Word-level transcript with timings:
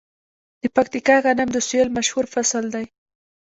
د 0.61 0.63
پکتیکا 0.75 1.15
غنم 1.25 1.49
د 1.53 1.57
سویل 1.67 1.89
مشهور 1.97 2.25
فصل 2.33 2.63
دی. 2.75 2.85